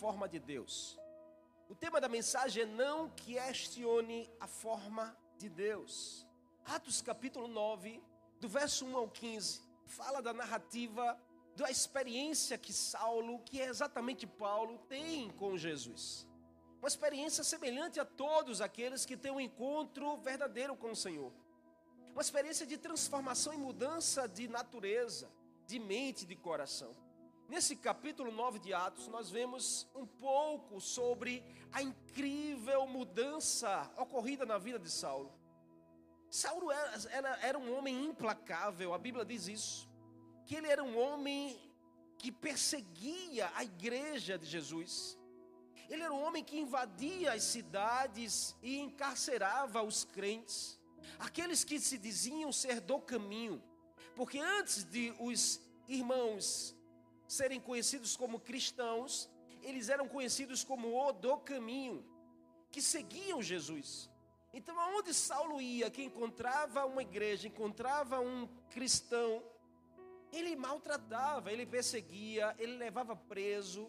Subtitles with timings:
[0.00, 0.98] forma de Deus.
[1.68, 6.26] O tema da mensagem é não questione a forma de Deus.
[6.64, 8.02] Atos capítulo 9,
[8.40, 11.20] do verso 1 ao 15, fala da narrativa
[11.54, 16.26] da experiência que Saulo, que é exatamente Paulo, tem com Jesus.
[16.78, 21.30] Uma experiência semelhante a todos aqueles que têm um encontro verdadeiro com o Senhor.
[22.12, 25.30] Uma experiência de transformação e mudança de natureza,
[25.66, 26.96] de mente de coração.
[27.50, 34.56] Nesse capítulo 9 de Atos, nós vemos um pouco sobre a incrível mudança ocorrida na
[34.56, 35.34] vida de Saulo.
[36.30, 39.90] Saulo era, era, era, um homem implacável, a Bíblia diz isso.
[40.46, 41.60] Que ele era um homem
[42.18, 45.18] que perseguia a igreja de Jesus.
[45.88, 50.78] Ele era um homem que invadia as cidades e encarcerava os crentes,
[51.18, 53.60] aqueles que se diziam ser do caminho.
[54.14, 56.78] Porque antes de os irmãos
[57.30, 59.30] serem conhecidos como cristãos,
[59.62, 62.04] eles eram conhecidos como o do caminho,
[62.72, 64.10] que seguiam Jesus.
[64.52, 69.44] Então, aonde Saulo ia, que encontrava uma igreja, encontrava um cristão,
[70.32, 73.88] ele maltratava, ele perseguia, ele levava preso,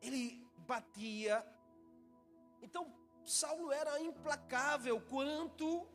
[0.00, 1.44] ele batia.
[2.62, 2.90] Então,
[3.26, 5.86] Saulo era implacável quanto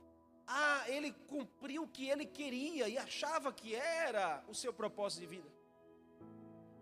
[0.45, 5.25] a ele cumprir o que ele queria e achava que era o seu propósito de
[5.25, 5.52] vida.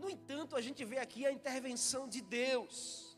[0.02, 3.16] No entanto, a gente vê aqui a intervenção de Deus.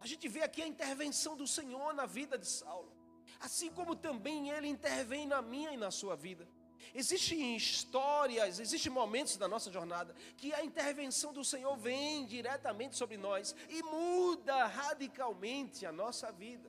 [0.00, 2.90] A gente vê aqui a intervenção do Senhor na vida de Saulo.
[3.38, 6.48] Assim como também ele intervém na minha e na sua vida.
[6.94, 13.16] Existem histórias, existem momentos da nossa jornada que a intervenção do Senhor vem diretamente sobre
[13.16, 16.68] nós e muda radicalmente a nossa vida.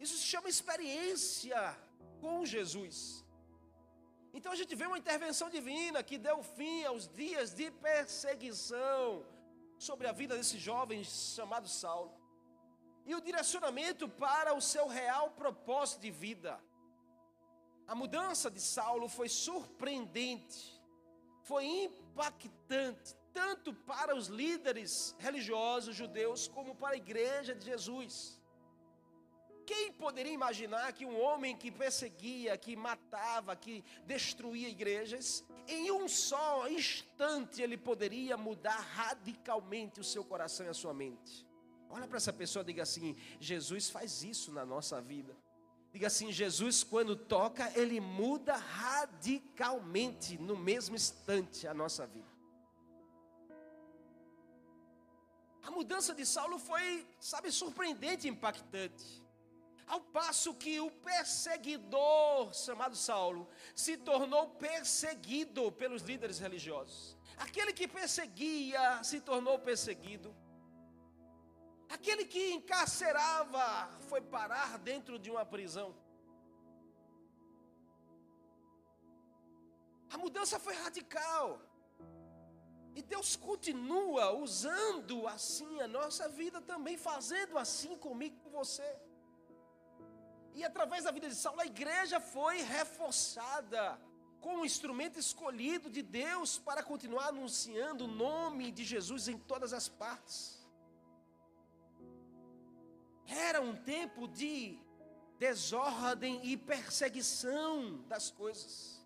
[0.00, 1.76] Isso se chama experiência
[2.20, 3.21] com Jesus.
[4.32, 9.24] Então a gente vê uma intervenção divina que deu fim aos dias de perseguição
[9.78, 12.12] sobre a vida desse jovem chamado Saulo.
[13.04, 16.58] E o direcionamento para o seu real propósito de vida.
[17.86, 20.80] A mudança de Saulo foi surpreendente,
[21.42, 28.40] foi impactante, tanto para os líderes religiosos judeus como para a igreja de Jesus.
[29.64, 36.08] Quem poderia imaginar que um homem que perseguia, que matava, que destruía igrejas, em um
[36.08, 41.46] só instante ele poderia mudar radicalmente o seu coração e a sua mente?
[41.88, 45.36] Olha para essa pessoa e diga assim: Jesus faz isso na nossa vida.
[45.92, 52.32] Diga assim: Jesus, quando toca, ele muda radicalmente, no mesmo instante, a nossa vida.
[55.62, 59.21] A mudança de Saulo foi, sabe, surpreendente e impactante.
[59.86, 67.16] Ao passo que o perseguidor, chamado Saulo, se tornou perseguido pelos líderes religiosos.
[67.36, 70.34] Aquele que perseguia se tornou perseguido.
[71.88, 75.94] Aquele que encarcerava foi parar dentro de uma prisão.
[80.10, 81.60] A mudança foi radical.
[82.94, 88.96] E Deus continua usando assim a nossa vida também, fazendo assim comigo com você.
[90.54, 93.98] E através da vida de Saulo, a igreja foi reforçada
[94.40, 99.72] como um instrumento escolhido de Deus para continuar anunciando o nome de Jesus em todas
[99.72, 100.66] as partes.
[103.26, 104.78] Era um tempo de
[105.38, 109.00] desordem e perseguição das coisas.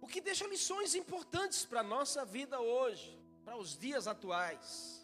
[0.00, 5.01] O que deixa lições importantes para a nossa vida hoje, para os dias atuais.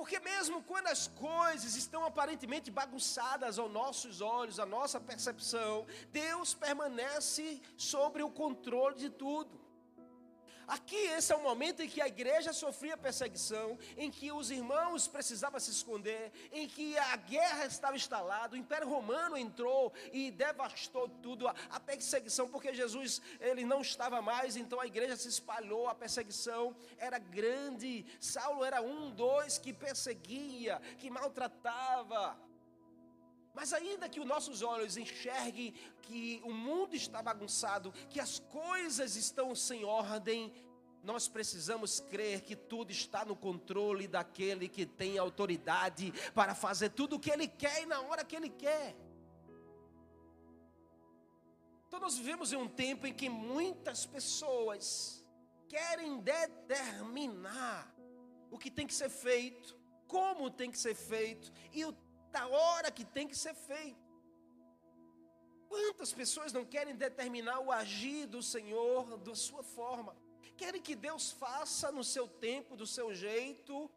[0.00, 6.54] Porque mesmo quando as coisas estão aparentemente bagunçadas aos nossos olhos, à nossa percepção, Deus
[6.54, 9.60] permanece sobre o controle de tudo.
[10.70, 15.08] Aqui esse é o momento em que a igreja sofria perseguição, em que os irmãos
[15.08, 21.08] precisavam se esconder, em que a guerra estava instalada, o Império Romano entrou e devastou
[21.08, 25.94] tudo, a perseguição, porque Jesus ele não estava mais, então a igreja se espalhou, a
[25.94, 28.06] perseguição era grande.
[28.20, 32.38] Saulo era um, dois que perseguia, que maltratava.
[33.54, 39.16] Mas ainda que os nossos olhos enxerguem que o mundo está bagunçado, que as coisas
[39.16, 40.52] estão sem ordem,
[41.02, 47.16] nós precisamos crer que tudo está no controle daquele que tem autoridade para fazer tudo
[47.16, 48.94] o que ele quer e na hora que ele quer.
[51.86, 55.24] Então nós vivemos em um tempo em que muitas pessoas
[55.68, 57.92] querem determinar
[58.50, 59.76] o que tem que ser feito,
[60.06, 61.92] como tem que ser feito e o
[62.30, 64.08] da hora que tem que ser feito.
[65.68, 70.16] Quantas pessoas não querem determinar o agir do Senhor da sua forma?
[70.60, 73.90] querem que Deus faça no seu tempo, do seu jeito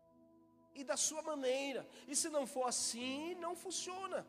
[0.74, 1.86] e da sua maneira.
[2.08, 4.26] E se não for assim, não funciona.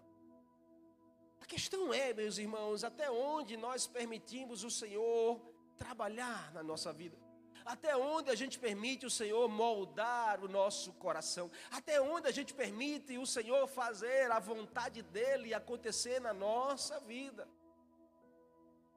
[1.40, 5.40] A questão é, meus irmãos, até onde nós permitimos o Senhor
[5.76, 7.16] trabalhar na nossa vida.
[7.64, 11.50] Até onde a gente permite o Senhor moldar o nosso coração?
[11.70, 17.49] Até onde a gente permite o Senhor fazer a vontade dEle acontecer na nossa vida?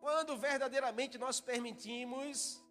[0.02, 2.62] Quando verdadeiramente nós permitimos,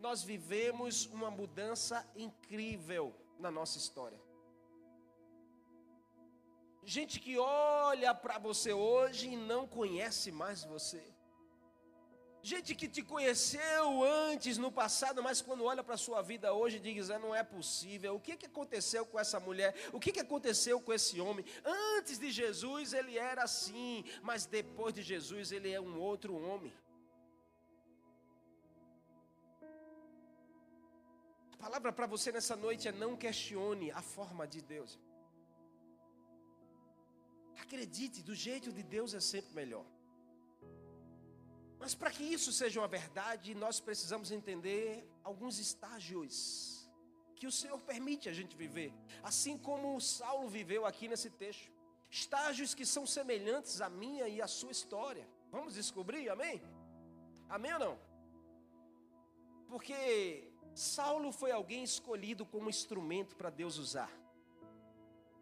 [0.00, 4.20] nós vivemos uma mudança incrível na nossa história.
[6.82, 11.13] Gente que olha para você hoje e não conhece mais você.
[12.50, 16.78] Gente que te conheceu antes no passado, mas quando olha para a sua vida hoje
[16.78, 18.16] diz: ah, não é possível.
[18.16, 19.74] O que, que aconteceu com essa mulher?
[19.94, 21.42] O que, que aconteceu com esse homem?
[21.96, 26.70] Antes de Jesus ele era assim, mas depois de Jesus ele é um outro homem.
[31.54, 35.00] A palavra para você nessa noite é: não questione a forma de Deus.
[37.58, 39.86] Acredite, do jeito de Deus é sempre melhor.
[41.84, 46.88] Mas para que isso seja uma verdade, nós precisamos entender alguns estágios
[47.36, 48.90] que o Senhor permite a gente viver,
[49.22, 51.70] assim como Saulo viveu aqui nesse texto.
[52.10, 55.28] Estágios que são semelhantes à minha e à sua história.
[55.50, 56.62] Vamos descobrir, amém?
[57.50, 57.98] Amém ou não?
[59.68, 64.10] Porque Saulo foi alguém escolhido como instrumento para Deus usar.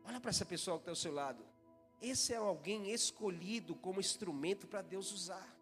[0.05, 1.47] Olha para essa pessoa que está ao seu lado.
[2.01, 5.62] Esse é alguém escolhido como instrumento para Deus usar.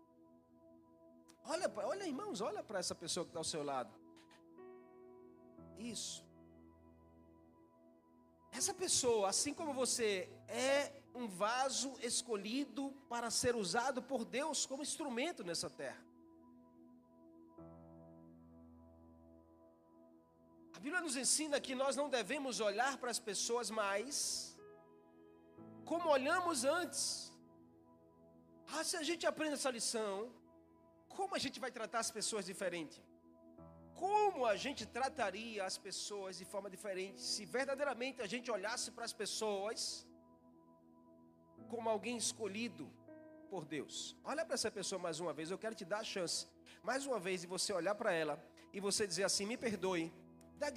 [1.52, 3.92] Olha, olha, irmãos, olha para essa pessoa que está ao seu lado.
[5.92, 6.18] Isso.
[8.58, 10.10] Essa pessoa, assim como você,
[10.48, 10.74] é
[11.20, 16.04] um vaso escolhido para ser usado por Deus como instrumento nessa terra.
[20.76, 24.14] A Bíblia nos ensina que nós não devemos olhar para as pessoas mais
[25.90, 27.32] como olhamos antes.
[28.72, 30.14] Ah, se a gente aprende essa lição,
[31.16, 33.02] como a gente vai tratar as pessoas diferente?
[33.94, 39.04] Como a gente trataria as pessoas de forma diferente se verdadeiramente a gente olhasse para
[39.04, 40.06] as pessoas
[41.68, 42.90] como alguém escolhido
[43.50, 44.16] por Deus?
[44.24, 46.46] Olha para essa pessoa mais uma vez, eu quero te dar a chance,
[46.82, 48.42] mais uma vez, de você olhar para ela
[48.72, 50.12] e você dizer assim: me perdoe,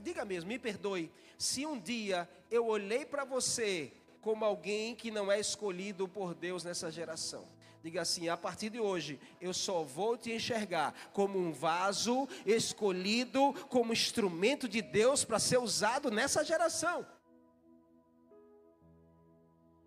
[0.01, 5.31] diga mesmo, me perdoe, se um dia eu olhei para você como alguém que não
[5.31, 7.45] é escolhido por Deus nessa geração.
[7.83, 13.53] Diga assim: a partir de hoje, eu só vou te enxergar como um vaso escolhido,
[13.67, 17.05] como instrumento de Deus para ser usado nessa geração.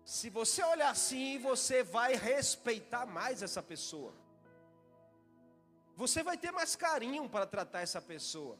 [0.05, 4.13] Se você olhar assim, você vai respeitar mais essa pessoa.
[5.95, 8.59] Você vai ter mais carinho para tratar essa pessoa.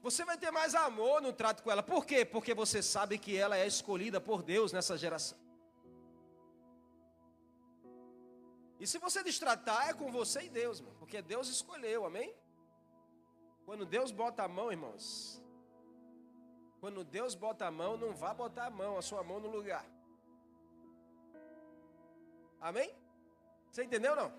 [0.00, 1.82] Você vai ter mais amor no trato com ela.
[1.82, 2.24] Por quê?
[2.24, 5.45] Porque você sabe que ela é escolhida por Deus nessa geração.
[8.78, 12.34] E se você destratar, é com você e Deus, mano, porque Deus escolheu, amém?
[13.64, 15.42] Quando Deus bota a mão, irmãos,
[16.80, 19.84] quando Deus bota a mão, não vá botar a mão, a sua mão no lugar.
[22.60, 22.94] Amém?
[23.70, 24.32] Você entendeu não?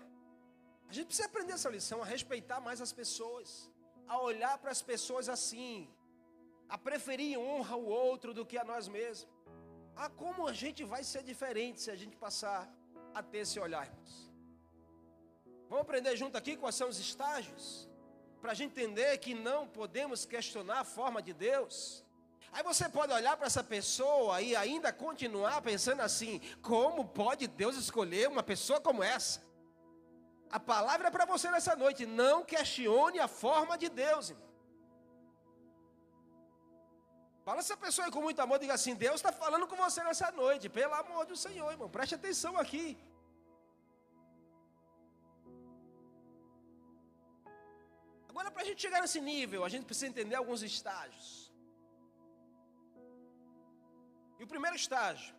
[0.88, 3.70] A gente precisa aprender essa lição, a respeitar mais as pessoas,
[4.06, 5.90] a olhar para as pessoas assim,
[6.68, 9.28] a preferir honra o outro do que a nós mesmos.
[9.94, 12.72] Ah, como a gente vai ser diferente se a gente passar
[13.14, 14.27] a ter esse olhar, irmãos?
[15.68, 17.88] Vamos aprender junto aqui quais são os estágios?
[18.40, 22.04] Para a gente entender que não podemos questionar a forma de Deus.
[22.52, 27.76] Aí você pode olhar para essa pessoa e ainda continuar pensando assim: como pode Deus
[27.76, 29.42] escolher uma pessoa como essa?
[30.50, 34.30] A palavra é para você nessa noite: não questione a forma de Deus.
[34.30, 34.48] Irmão.
[37.44, 40.30] Fala essa pessoa aí com muito amor, diga assim: Deus está falando com você nessa
[40.30, 42.98] noite, pelo amor do Senhor, irmão, preste atenção aqui.
[48.38, 51.52] Agora, para a gente chegar nesse nível, a gente precisa entender alguns estágios.
[54.38, 55.34] E o primeiro estágio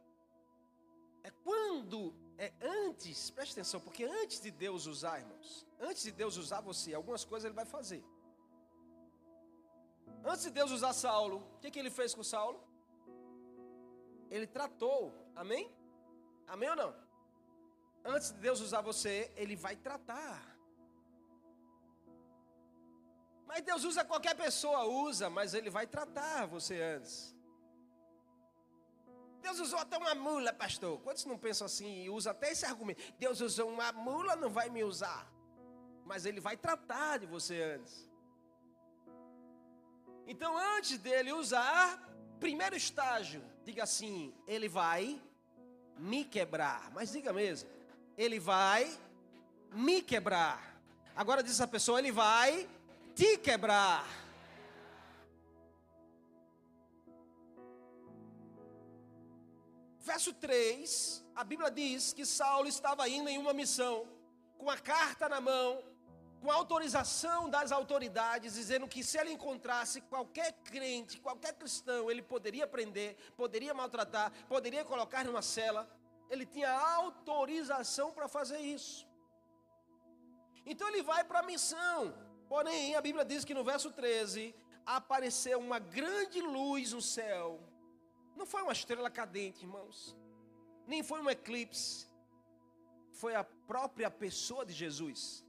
[1.23, 6.35] é quando, é antes, preste atenção, porque antes de Deus usar, irmãos, antes de Deus
[6.35, 8.03] usar você, algumas coisas Ele vai fazer.
[10.25, 12.61] Antes de Deus usar Saulo, o que, que ele fez com Saulo?
[14.29, 15.73] Ele tratou, amém?
[16.45, 16.93] Amém ou não?
[18.03, 20.48] Antes de Deus usar você, Ele vai tratar.
[23.49, 27.35] Mas Deus usa qualquer pessoa, usa, mas Ele vai tratar você antes.
[29.41, 30.99] Deus usou até uma mula, pastor.
[30.99, 33.01] Quantos não pensam assim e usam até esse argumento?
[33.17, 35.27] Deus usou uma mula, não vai me usar.
[36.05, 38.07] Mas Ele vai tratar de você antes.
[40.27, 42.07] Então, antes dele usar,
[42.39, 45.19] primeiro estágio, diga assim: ele vai
[45.97, 46.91] me quebrar.
[46.91, 47.67] Mas diga mesmo,
[48.15, 48.95] ele vai
[49.71, 50.79] me quebrar.
[51.15, 52.69] Agora diz essa pessoa, ele vai
[53.19, 54.07] te quebrar.
[59.99, 64.07] Verso 3, a Bíblia diz que Saulo estava indo em uma missão,
[64.57, 65.83] com a carta na mão,
[66.41, 72.65] com autorização das autoridades, dizendo que se ele encontrasse qualquer crente, qualquer cristão, ele poderia
[72.65, 75.91] prender, poderia maltratar, poderia colocar numa cela.
[76.29, 79.05] Ele tinha autorização para fazer isso.
[80.65, 82.28] Então ele vai para a missão.
[82.49, 87.61] Porém, a Bíblia diz que no verso 13 apareceu uma grande luz no céu.
[88.35, 90.17] Não foi uma estrela cadente, irmãos.
[90.87, 92.07] Nem foi um eclipse.
[93.11, 95.45] Foi a própria pessoa de Jesus.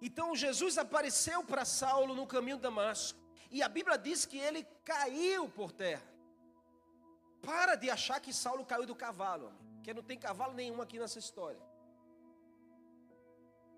[0.00, 3.20] Então Jesus apareceu para Saulo no caminho de Damasco.
[3.48, 6.02] E a Bíblia diz que ele caiu por terra.
[7.40, 9.52] Para de achar que Saulo caiu do cavalo,
[9.84, 11.60] que não tem cavalo nenhum aqui nessa história.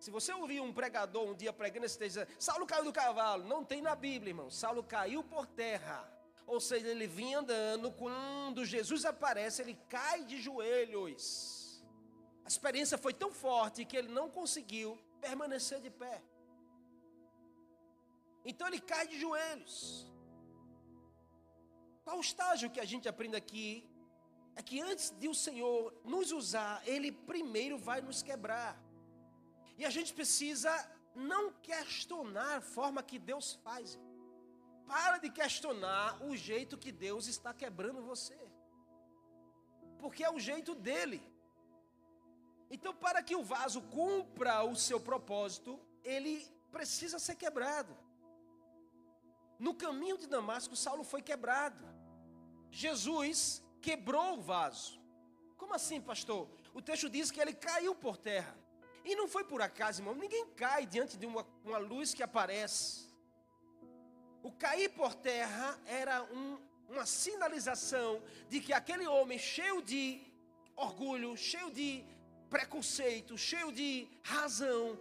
[0.05, 3.65] Se você ouvir um pregador um dia pregando esse texto, Saulo caiu do cavalo, não
[3.65, 4.51] tem na Bíblia, irmão.
[4.51, 5.99] Saulo caiu por terra.
[6.47, 11.83] Ou seja, ele vinha andando, quando Jesus aparece, ele cai de joelhos.
[12.45, 16.21] A experiência foi tão forte que ele não conseguiu permanecer de pé.
[18.45, 20.07] Então ele cai de joelhos.
[22.05, 23.89] Qual o estágio que a gente aprende aqui?
[24.55, 28.84] É que antes de o Senhor nos usar, Ele primeiro vai nos quebrar.
[29.77, 30.73] E a gente precisa
[31.15, 33.99] não questionar a forma que Deus faz.
[34.87, 38.39] Para de questionar o jeito que Deus está quebrando você.
[39.99, 41.23] Porque é o jeito dele.
[42.71, 47.97] Então, para que o vaso cumpra o seu propósito, ele precisa ser quebrado.
[49.59, 51.85] No caminho de Damasco, Saulo foi quebrado.
[52.71, 55.01] Jesus quebrou o vaso.
[55.57, 56.49] Como assim, pastor?
[56.75, 58.55] O texto diz que ele caiu por terra.
[59.05, 60.15] E não foi por acaso, irmão.
[60.15, 63.09] Ninguém cai diante de uma, uma luz que aparece.
[64.43, 66.59] O cair por terra era um,
[66.89, 70.21] uma sinalização de que aquele homem cheio de
[70.77, 72.05] orgulho, cheio de
[72.49, 74.99] preconceito, cheio de razão,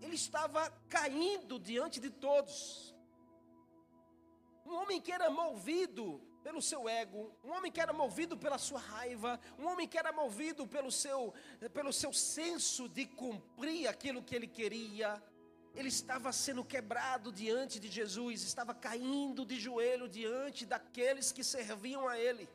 [0.00, 2.94] ele estava caindo diante de todos.
[4.64, 8.78] Um homem que era movido pelo seu ego, um homem que era movido pela sua
[8.78, 11.34] raiva, um homem que era movido pelo seu,
[11.74, 15.20] pelo seu senso de cumprir aquilo que ele queria,
[15.74, 22.06] ele estava sendo quebrado diante de Jesus, estava caindo de joelho diante daqueles que serviam
[22.06, 22.48] a ele.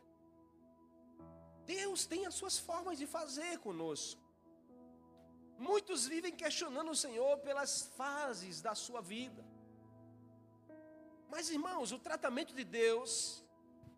[1.65, 4.21] Deus tem as suas formas de fazer conosco.
[5.59, 9.45] Muitos vivem questionando o Senhor pelas fases da sua vida.
[11.29, 13.40] Mas, irmãos, o tratamento de Deus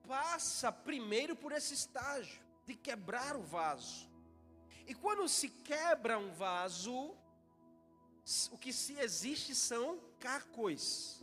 [0.07, 4.09] passa primeiro por esse estágio de quebrar o vaso.
[4.85, 7.15] E quando se quebra um vaso,
[8.51, 11.21] o que se existe são cacos.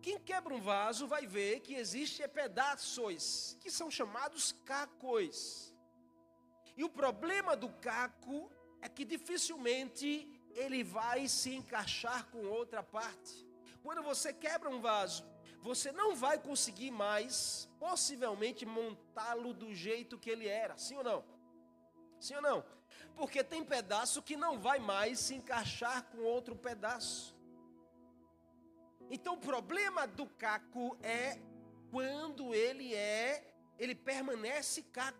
[0.00, 5.72] Quem quebra um vaso vai ver que existe pedaços, que são chamados cacos.
[6.76, 13.46] E o problema do caco é que dificilmente ele vai se encaixar com outra parte.
[13.82, 15.24] Quando você quebra um vaso,
[15.62, 20.76] você não vai conseguir mais, possivelmente, montá-lo do jeito que ele era.
[20.76, 21.24] Sim ou não?
[22.18, 22.64] Sim ou não?
[23.14, 27.36] Porque tem pedaço que não vai mais se encaixar com outro pedaço.
[29.08, 31.38] Então o problema do caco é
[31.92, 35.18] quando ele é, ele permanece caco.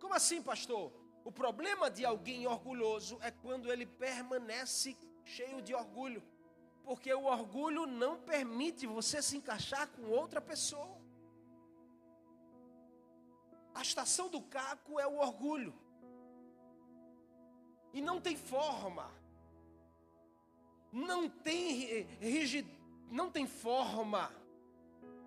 [0.00, 0.90] Como assim, pastor?
[1.22, 6.22] O problema de alguém orgulhoso é quando ele permanece cheio de orgulho.
[6.84, 11.00] Porque o orgulho não permite você se encaixar com outra pessoa.
[13.74, 15.74] A estação do caco é o orgulho.
[17.92, 19.10] E não tem forma
[20.94, 22.64] não tem rigid,
[23.10, 24.32] não tem forma,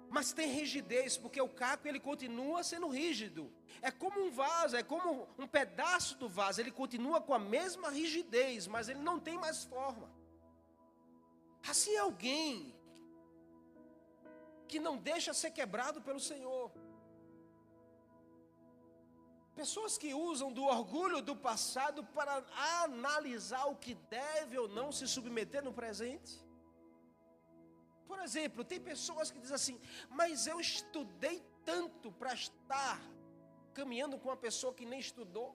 [0.10, 3.52] mas tem rigidez, porque o caco ele continua sendo rígido.
[3.82, 7.90] É como um vaso, é como um pedaço do vaso, ele continua com a mesma
[7.90, 10.10] rigidez, mas ele não tem mais forma.
[11.72, 12.74] Assim é alguém
[14.68, 16.72] que não deixa ser quebrado pelo Senhor.
[19.56, 22.46] Pessoas que usam do orgulho do passado para
[22.84, 26.34] analisar o que deve ou não se submeter no presente.
[28.08, 33.02] Por exemplo, tem pessoas que dizem assim: Mas eu estudei tanto para estar
[33.74, 35.50] caminhando com uma pessoa que nem estudou.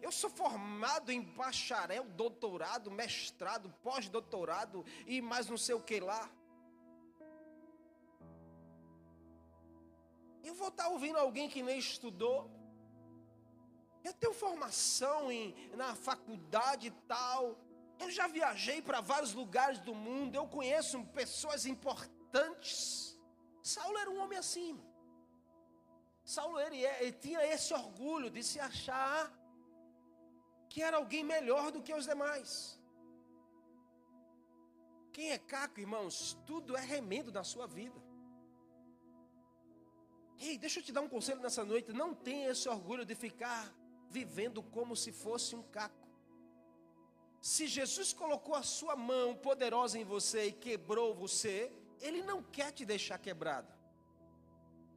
[0.00, 6.30] Eu sou formado em bacharel, doutorado, mestrado, pós-doutorado e mais não sei o que lá.
[10.42, 12.50] Eu vou estar ouvindo alguém que nem estudou.
[14.02, 17.56] Eu tenho formação em, na faculdade e tal.
[17.98, 20.34] Eu já viajei para vários lugares do mundo.
[20.34, 23.16] Eu conheço pessoas importantes.
[23.62, 24.80] Saulo era um homem assim.
[26.24, 29.32] Saulo ele, é, ele tinha esse orgulho de se achar
[30.72, 32.50] que era alguém melhor do que os demais.
[35.12, 36.14] Quem é caco, irmãos,
[36.46, 38.00] tudo é remendo na sua vida.
[40.38, 41.92] Ei, deixa eu te dar um conselho nessa noite.
[41.92, 43.70] Não tenha esse orgulho de ficar
[44.08, 46.08] vivendo como se fosse um caco.
[47.38, 52.72] Se Jesus colocou a sua mão poderosa em você e quebrou você, Ele não quer
[52.72, 53.70] te deixar quebrado.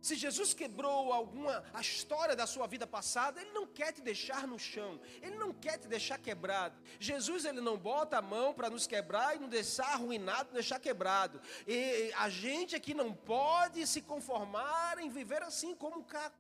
[0.06, 4.46] Se Jesus quebrou alguma a história da sua vida passada, ele não quer te deixar
[4.46, 5.00] no chão.
[5.20, 6.80] Ele não quer te deixar quebrado.
[7.00, 11.42] Jesus ele não bota a mão para nos quebrar e nos deixar arruinado, deixar quebrado.
[11.66, 16.38] E a gente aqui não pode se conformar em viver assim como um caco.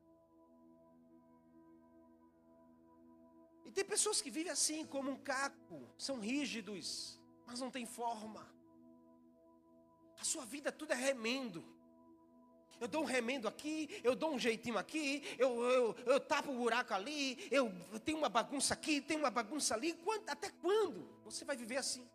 [3.65, 8.47] E tem pessoas que vivem assim como um caco, são rígidos, mas não tem forma.
[10.21, 11.74] A sua vida tudo é remendo.
[12.79, 16.53] Eu dou um remendo aqui, eu dou um jeitinho aqui, eu, eu, eu tapo o
[16.53, 17.71] um buraco ali, eu
[18.03, 19.97] tenho uma bagunça aqui, tenho uma bagunça ali.
[20.27, 22.07] Até quando você vai viver assim?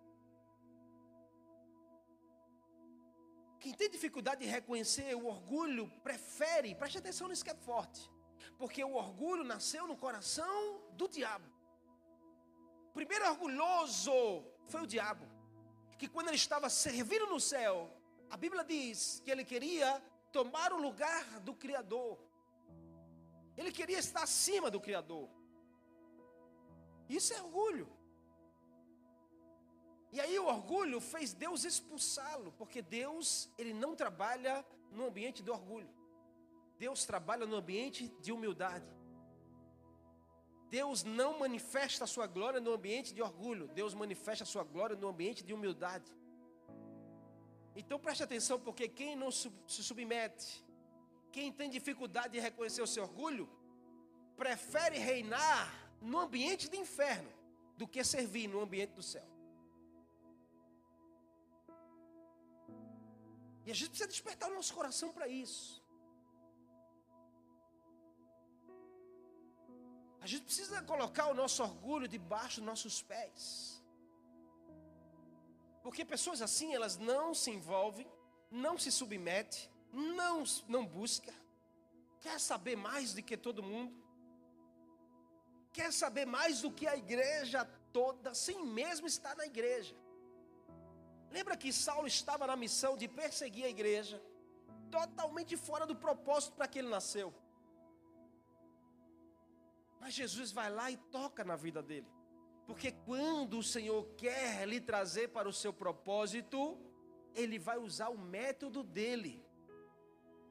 [3.58, 8.10] Quem tem dificuldade de reconhecer o orgulho, prefere, preste atenção nisso que é forte,
[8.58, 11.44] porque o orgulho nasceu no coração do diabo.
[12.88, 15.26] O primeiro orgulhoso foi o diabo,
[15.98, 17.94] que quando ele estava servindo no céu,
[18.30, 22.18] a Bíblia diz que ele queria tomar o lugar do Criador.
[23.56, 25.28] Ele queria estar acima do Criador.
[27.08, 27.88] Isso é orgulho.
[30.12, 35.52] E aí o orgulho fez Deus expulsá-lo, porque Deus, ele não trabalha no ambiente do
[35.52, 35.90] orgulho.
[36.78, 38.90] Deus trabalha no ambiente de humildade.
[40.68, 43.68] Deus não manifesta a sua glória no ambiente de orgulho.
[43.68, 46.10] Deus manifesta a sua glória no ambiente de humildade.
[47.74, 50.64] Então preste atenção, porque quem não se submete,
[51.32, 53.48] quem tem dificuldade de reconhecer o seu orgulho,
[54.36, 57.30] prefere reinar no ambiente do inferno
[57.76, 59.28] do que servir no ambiente do céu.
[63.64, 65.80] E a gente precisa despertar o nosso coração para isso.
[70.20, 73.79] A gente precisa colocar o nosso orgulho debaixo dos nossos pés.
[75.82, 78.06] Porque pessoas assim, elas não se envolvem,
[78.50, 81.32] não se submetem, não, não busca,
[82.20, 83.94] quer saber mais do que todo mundo,
[85.72, 89.96] quer saber mais do que a igreja toda, sem mesmo estar na igreja.
[91.30, 94.22] Lembra que Saulo estava na missão de perseguir a igreja,
[94.90, 97.32] totalmente fora do propósito para que ele nasceu.
[100.00, 102.08] Mas Jesus vai lá e toca na vida dele.
[102.70, 106.78] Porque quando o Senhor quer lhe trazer para o seu propósito,
[107.34, 109.44] ele vai usar o método dele.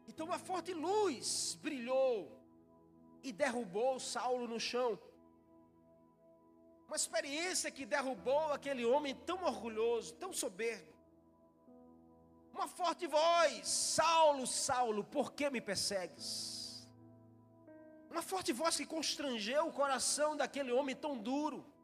[0.05, 2.37] Então uma forte luz brilhou
[3.23, 4.99] e derrubou Saulo no chão.
[6.87, 10.93] Uma experiência que derrubou aquele homem tão orgulhoso, tão soberbo.
[12.53, 16.85] Uma forte voz: Saulo, Saulo, por que me persegues?
[18.11, 21.78] Uma forte voz que constrangeu o coração daquele homem tão duro.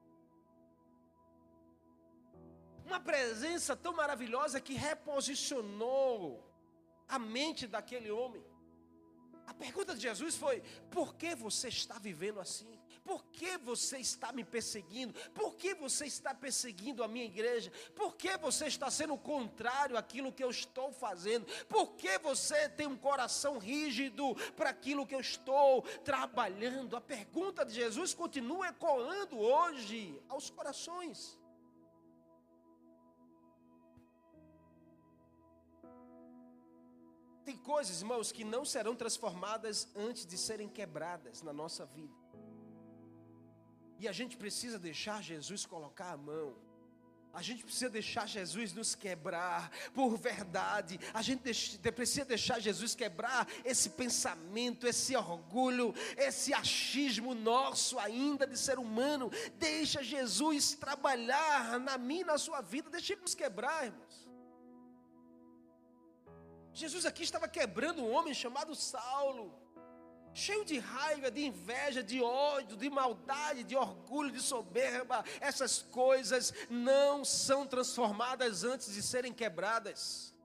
[2.86, 6.44] Uma presença tão maravilhosa que reposicionou
[7.08, 8.44] a mente daquele homem.
[9.48, 12.80] A pergunta de Jesus foi: por que você está vivendo assim?
[13.04, 15.14] Por que você está me perseguindo?
[15.32, 17.72] Por que você está perseguindo a minha igreja?
[17.96, 21.46] Por que você está sendo contrário àquilo que eu estou fazendo?
[21.66, 26.98] Por que você tem um coração rígido para aquilo que eu estou trabalhando?
[26.98, 31.38] A pergunta de Jesus continua ecoando hoje aos corações.
[37.46, 42.14] Tem coisas, irmãos, que não serão transformadas antes de serem quebradas na nossa vida.
[44.00, 46.56] E a gente precisa deixar Jesus colocar a mão.
[47.36, 50.98] A gente precisa deixar Jesus nos quebrar por verdade.
[51.14, 51.42] A gente
[51.92, 59.30] precisa deixar Jesus quebrar esse pensamento, esse orgulho, esse achismo nosso ainda de ser humano.
[59.60, 62.90] Deixa Jesus trabalhar na minha na sua vida.
[62.90, 64.05] Deixa ele nos quebrar, irmãos.
[66.76, 69.48] Jesus aqui estava quebrando um homem chamado Saulo.
[70.34, 76.54] cheio de raiva, de inveja, de ódio, de maldade, de orgulho, de soberba, essas coisas
[76.70, 80.36] não são transformadas antes de serem quebradas.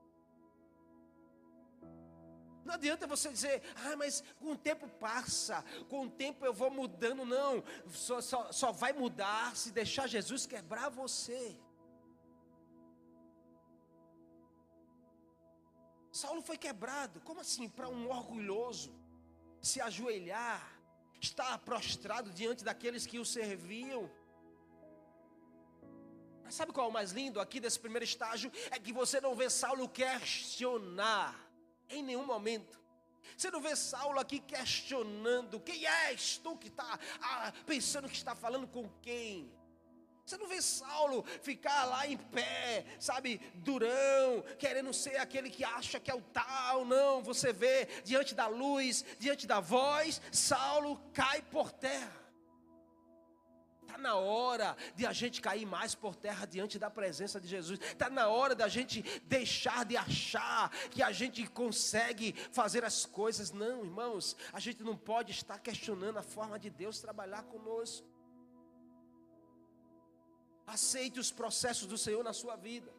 [2.63, 6.71] Não adianta você dizer, ah, mas com o tempo passa, com o tempo eu vou
[6.71, 7.25] mudando.
[7.25, 11.59] Não, só, só, só vai mudar se deixar Jesus quebrar você.
[16.21, 17.67] Saulo foi quebrado, como assim?
[17.67, 18.93] Para um orgulhoso
[19.59, 20.61] se ajoelhar,
[21.19, 24.03] estar prostrado diante daqueles que o serviam.
[26.43, 28.51] Mas sabe qual é o mais lindo aqui desse primeiro estágio?
[28.69, 31.35] É que você não vê Saulo questionar
[31.89, 32.79] em nenhum momento.
[33.35, 38.35] Você não vê Saulo aqui questionando: quem és tu que está ah, pensando que está
[38.35, 39.51] falando com quem?
[40.31, 45.99] Você não vê Saulo ficar lá em pé, sabe, durão, querendo ser aquele que acha
[45.99, 47.21] que é o tal, não.
[47.21, 52.15] Você vê diante da luz, diante da voz, Saulo cai por terra.
[53.81, 57.77] Está na hora de a gente cair mais por terra diante da presença de Jesus.
[57.81, 63.51] Está na hora da gente deixar de achar que a gente consegue fazer as coisas.
[63.51, 68.10] Não, irmãos, a gente não pode estar questionando a forma de Deus trabalhar conosco.
[70.75, 72.91] Aceite os processos do Senhor na sua vida.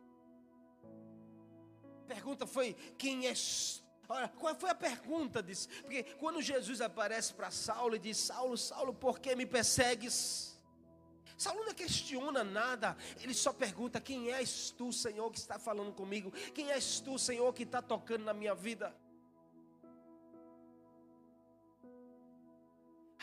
[2.02, 5.68] A pergunta foi: quem és Olha, qual foi a pergunta disso?
[5.80, 10.52] Porque quando Jesus aparece para Saulo e diz: Saulo, Saulo, por que me persegues?
[11.38, 16.30] Saulo não questiona nada, ele só pergunta: Quem és tu, Senhor, que está falando comigo?
[16.52, 18.94] Quem és tu, Senhor, que está tocando na minha vida?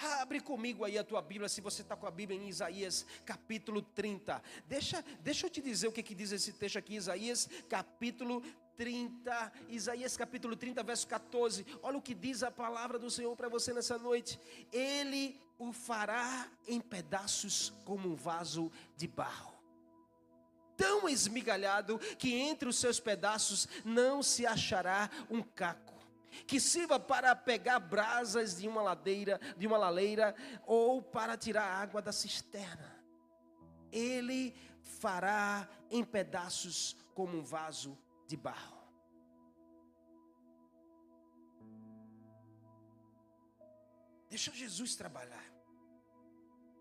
[0.01, 3.81] Abre comigo aí a tua Bíblia, se você está com a Bíblia em Isaías capítulo
[3.81, 4.41] 30.
[4.65, 8.41] Deixa, deixa eu te dizer o que, que diz esse texto aqui, Isaías capítulo
[8.77, 11.65] 30, Isaías capítulo 30, verso 14.
[11.83, 14.39] Olha o que diz a palavra do Senhor para você nessa noite.
[14.71, 19.53] Ele o fará em pedaços como um vaso de barro.
[20.77, 25.98] Tão esmigalhado que entre os seus pedaços não se achará um caco
[26.45, 32.01] que sirva para pegar brasas de uma ladeira, de uma laleira, ou para tirar água
[32.01, 32.97] da cisterna.
[33.91, 38.79] Ele fará em pedaços como um vaso de barro.
[44.29, 45.43] Deixa Jesus trabalhar.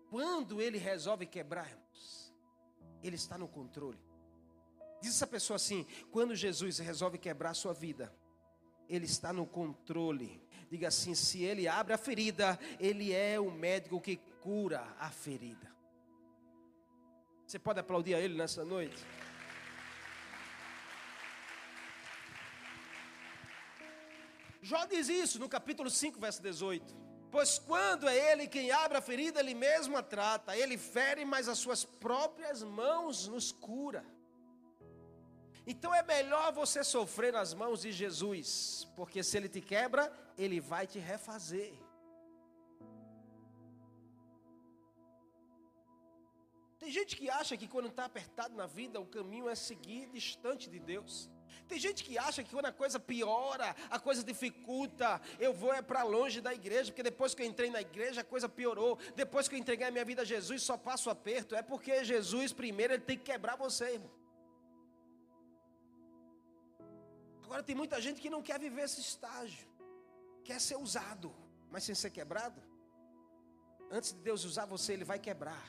[0.09, 1.75] Quando ele resolve quebrar,
[3.01, 3.99] ele está no controle.
[5.01, 8.13] Diz essa pessoa assim: quando Jesus resolve quebrar a sua vida,
[8.89, 10.41] ele está no controle.
[10.69, 15.69] Diga assim: se Ele abre a ferida, Ele é o médico que cura a ferida.
[17.45, 19.03] Você pode aplaudir a Ele nessa noite?
[24.61, 26.95] Jó diz isso no capítulo 5, verso 18.
[27.31, 30.55] Pois quando é Ele quem abre a ferida, Ele mesmo a trata.
[30.55, 34.05] Ele fere, mas as suas próprias mãos nos cura.
[35.71, 40.59] Então é melhor você sofrer nas mãos de Jesus, porque se ele te quebra, ele
[40.59, 41.71] vai te refazer.
[46.79, 50.67] Tem gente que acha que quando está apertado na vida, o caminho é seguir distante
[50.71, 51.29] de Deus.
[51.67, 55.83] Tem gente que acha que quando a coisa piora, a coisa dificulta, eu vou é
[55.83, 58.97] para longe da igreja, porque depois que eu entrei na igreja, a coisa piorou.
[59.15, 61.53] Depois que eu entreguei a minha vida a Jesus, só passo aperto.
[61.53, 64.18] É porque Jesus, primeiro, ele tem que quebrar você, irmão.
[67.49, 69.67] Agora tem muita gente que não quer viver esse estágio,
[70.43, 71.35] quer ser usado,
[71.71, 72.61] mas sem ser quebrado.
[73.89, 75.65] Antes de Deus usar você, Ele vai quebrar.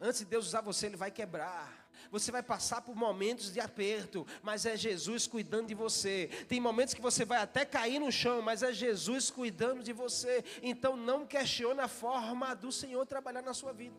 [0.00, 1.88] Antes de Deus usar você, Ele vai quebrar.
[2.10, 6.26] Você vai passar por momentos de aperto, mas é Jesus cuidando de você.
[6.48, 10.44] Tem momentos que você vai até cair no chão, mas é Jesus cuidando de você.
[10.60, 13.96] Então não questione a forma do Senhor trabalhar na sua vida.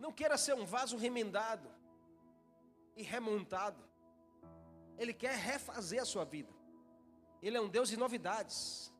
[0.00, 1.81] Não queira ser um vaso remendado
[2.96, 3.82] e remontado.
[4.98, 6.52] Ele quer refazer a sua vida.
[7.42, 8.92] Ele é um Deus de novidades.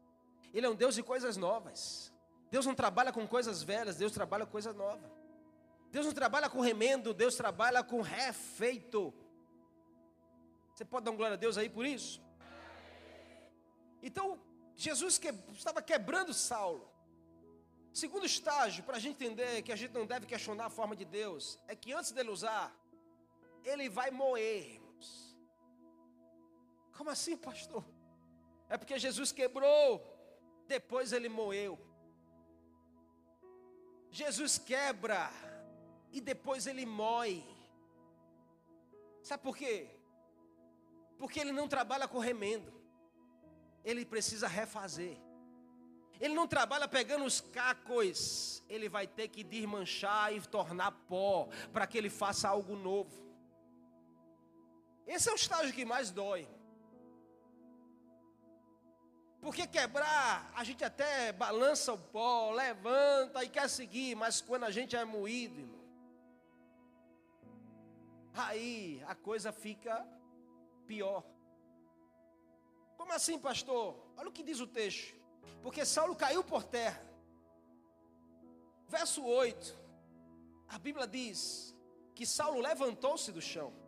[0.52, 2.12] Ele é um Deus de coisas novas.
[2.50, 5.10] Deus não trabalha com coisas velhas, Deus trabalha com coisa nova.
[5.90, 9.14] Deus não trabalha com remendo, Deus trabalha com refeito.
[10.74, 12.22] Você pode dar um glória a Deus aí por isso?
[14.02, 14.40] Então,
[14.74, 16.90] Jesus que, estava quebrando Saulo.
[17.92, 21.04] Segundo estágio, para a gente entender que a gente não deve questionar a forma de
[21.04, 22.74] Deus, é que antes dele usar
[23.64, 24.80] ele vai moer.
[26.96, 27.84] Como assim, pastor?
[28.68, 30.02] É porque Jesus quebrou,
[30.66, 31.78] depois ele moeu.
[34.10, 35.30] Jesus quebra
[36.12, 37.44] e depois ele moe.
[39.22, 39.88] Sabe por quê?
[41.18, 42.72] Porque ele não trabalha com remendo.
[43.84, 45.18] ele precisa refazer.
[46.20, 51.84] Ele não trabalha pegando os cacos, ele vai ter que desmanchar e tornar pó, para
[51.84, 53.22] que ele faça algo novo.
[55.06, 56.48] Esse é o estágio que mais dói.
[59.40, 64.70] Porque quebrar, a gente até balança o pó, levanta e quer seguir, mas quando a
[64.70, 65.82] gente é moído, irmão,
[68.34, 70.06] aí a coisa fica
[70.86, 71.24] pior.
[72.96, 73.96] Como assim, pastor?
[74.16, 75.12] Olha o que diz o texto.
[75.60, 77.04] Porque Saulo caiu por terra.
[78.88, 79.76] Verso 8.
[80.68, 81.74] A Bíblia diz
[82.14, 83.81] que Saulo levantou-se do chão.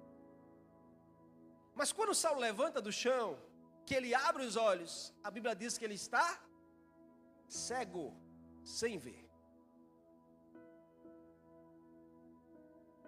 [1.74, 3.38] Mas quando Saulo levanta do chão,
[3.84, 6.40] que ele abre os olhos, a Bíblia diz que ele está
[7.48, 8.14] cego,
[8.62, 9.22] sem ver.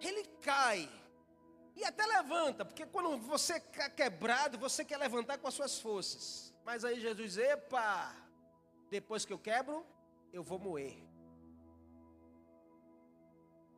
[0.00, 0.88] Ele cai
[1.74, 6.54] e até levanta, porque quando você está quebrado, você quer levantar com as suas forças.
[6.64, 8.14] Mas aí Jesus diz: Epa,
[8.90, 9.86] depois que eu quebro,
[10.32, 10.96] eu vou moer.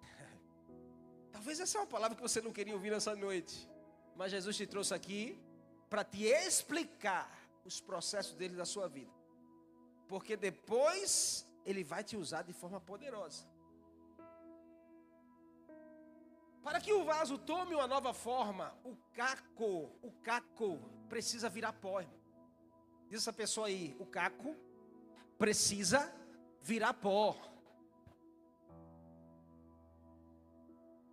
[1.32, 3.68] Talvez essa é uma palavra que você não queria ouvir nessa noite.
[4.18, 5.40] Mas Jesus te trouxe aqui
[5.88, 7.30] para te explicar
[7.64, 9.12] os processos dele da sua vida.
[10.08, 13.46] Porque depois ele vai te usar de forma poderosa.
[16.64, 22.02] Para que o vaso tome uma nova forma, o caco, o caco precisa virar pó.
[23.08, 24.56] Diz essa pessoa aí, o caco
[25.38, 26.12] precisa
[26.60, 27.36] virar pó.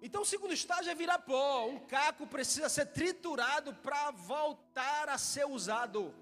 [0.05, 1.65] Então o segundo estágio é virar pó.
[1.65, 6.13] Um caco precisa ser triturado para voltar a ser usado.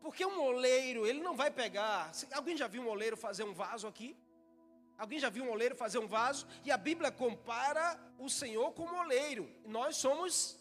[0.00, 2.10] Porque um oleiro, ele não vai pegar.
[2.32, 4.16] Alguém já viu um oleiro fazer um vaso aqui?
[4.98, 6.44] Alguém já viu um oleiro fazer um vaso?
[6.64, 9.48] E a Bíblia compara o Senhor como oleiro.
[9.64, 10.58] Nós somos,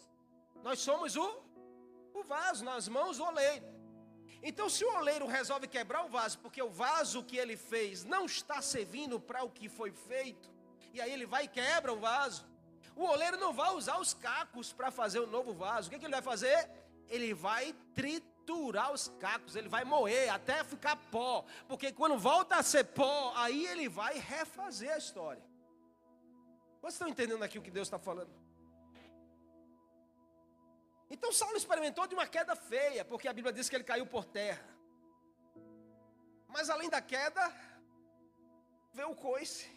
[0.61, 1.27] nós somos o,
[2.13, 3.65] o vaso nas mãos do oleiro.
[4.43, 8.27] Então, se o oleiro resolve quebrar o vaso, porque o vaso que ele fez não
[8.27, 10.54] está servindo para o que foi feito,
[10.95, 12.45] e aí ele vai e quebra o vaso.
[12.95, 15.88] O oleiro não vai usar os cacos para fazer o novo vaso.
[15.88, 16.69] O que, que ele vai fazer?
[17.10, 21.43] Ele vai triturar os cacos, ele vai moer até ficar pó.
[21.67, 25.43] Porque quando volta a ser pó, aí ele vai refazer a história.
[26.79, 28.34] Vocês estão entendendo aqui o que Deus está falando?
[31.10, 34.23] Então Saulo experimentou de uma queda feia, porque a Bíblia diz que ele caiu por
[34.23, 34.65] terra.
[36.47, 37.53] Mas além da queda,
[38.93, 39.74] veio o coice.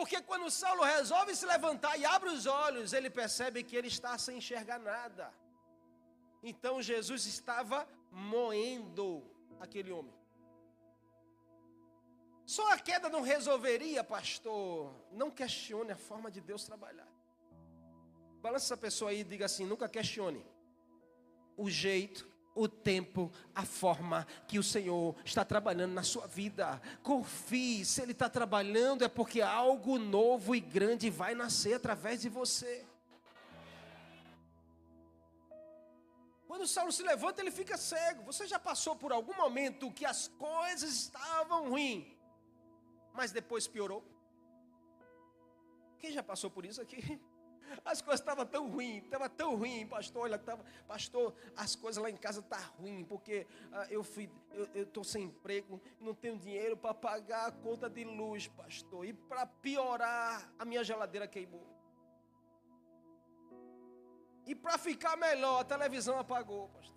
[0.00, 4.16] Porque quando Saulo resolve se levantar e abre os olhos, ele percebe que ele está
[4.16, 5.30] sem enxergar nada.
[6.42, 9.22] Então Jesus estava moendo
[9.64, 10.14] aquele homem.
[12.46, 14.90] Só a queda não resolveria, pastor.
[15.12, 17.08] Não questione a forma de Deus trabalhar.
[18.40, 20.42] Balança essa pessoa aí e diga assim: nunca questione
[21.58, 26.80] o jeito o tempo, a forma que o Senhor está trabalhando na sua vida.
[27.02, 32.28] Confie, se Ele está trabalhando é porque algo novo e grande vai nascer através de
[32.28, 32.86] você.
[36.46, 38.24] Quando Saulo se levanta, ele fica cego.
[38.24, 42.04] Você já passou por algum momento que as coisas estavam ruins,
[43.12, 44.04] mas depois piorou?
[46.00, 47.20] Quem já passou por isso aqui?
[47.84, 50.22] As coisas estavam tão ruins, estava tão ruim, pastor.
[50.22, 54.30] Olha, tava, pastor, as coisas lá em casa tá ruins, porque ah, eu fui,
[54.74, 59.04] eu estou sem emprego, não tenho dinheiro para pagar a conta de luz, pastor.
[59.06, 61.66] E para piorar, a minha geladeira queimou.
[64.46, 66.96] E para ficar melhor, a televisão apagou, pastor.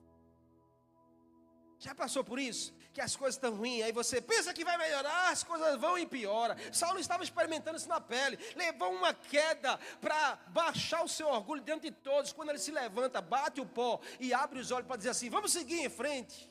[1.78, 2.74] Já passou por isso?
[2.94, 6.06] Que as coisas estão ruins, aí você pensa que vai melhorar, as coisas vão e
[6.06, 6.56] piora.
[6.72, 11.90] Saulo estava experimentando isso na pele, levou uma queda para baixar o seu orgulho diante
[11.90, 12.32] de todos.
[12.32, 15.52] Quando ele se levanta, bate o pó e abre os olhos para dizer assim: vamos
[15.52, 16.48] seguir em frente.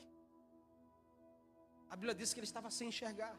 [1.89, 3.35] A Bíblia diz que ele estava sem enxergar,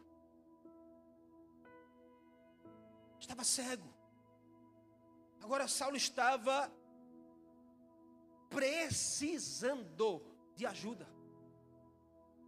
[3.20, 3.92] estava cego.
[5.42, 6.72] Agora Saulo estava
[8.48, 10.24] precisando
[10.56, 11.13] de ajuda.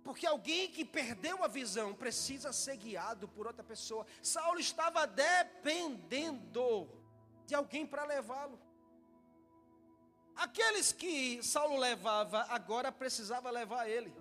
[0.07, 4.07] Porque alguém que perdeu a visão precisa ser guiado por outra pessoa.
[4.23, 6.89] Saulo estava dependendo
[7.45, 8.57] de alguém para levá-lo.
[10.37, 14.15] Aqueles que Saulo levava, agora precisava levar ele.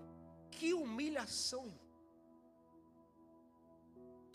[0.50, 1.72] Que humilhação.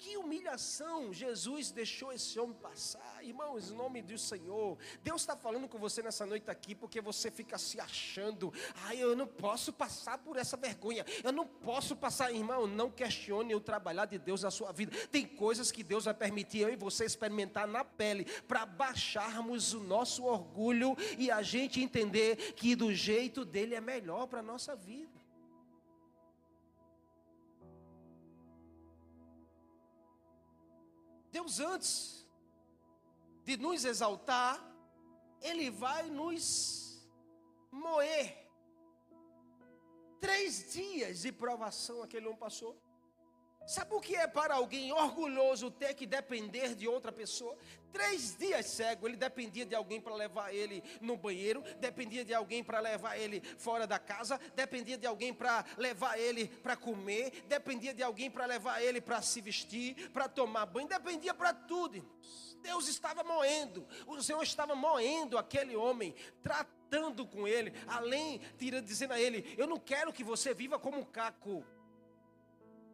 [0.01, 4.79] Que humilhação Jesus deixou esse homem passar, irmãos, em nome do Senhor.
[5.05, 8.51] Deus está falando com você nessa noite aqui, porque você fica se achando,
[8.87, 12.67] ai, eu não posso passar por essa vergonha, eu não posso passar, irmão.
[12.67, 14.97] Não questione o trabalhar de Deus na sua vida.
[15.09, 19.81] Tem coisas que Deus vai permitir eu e você experimentar na pele, para baixarmos o
[19.81, 24.75] nosso orgulho e a gente entender que do jeito dele é melhor para a nossa
[24.75, 25.20] vida.
[31.31, 32.27] Deus, antes
[33.45, 34.61] de nos exaltar,
[35.41, 37.01] Ele vai nos
[37.71, 38.49] moer.
[40.21, 42.77] Três dias de provação aquele homem passou.
[43.71, 47.57] Sabe o que é para alguém orgulhoso ter que depender de outra pessoa?
[47.93, 52.65] Três dias cego, ele dependia de alguém para levar ele no banheiro, dependia de alguém
[52.65, 57.95] para levar ele fora da casa, dependia de alguém para levar ele para comer, dependia
[57.95, 62.05] de alguém para levar ele para se vestir, para tomar banho, dependia para tudo.
[62.63, 69.13] Deus estava moendo, o Senhor estava moendo aquele homem, tratando com ele, além de dizendo
[69.13, 71.65] a ele: Eu não quero que você viva como um caco.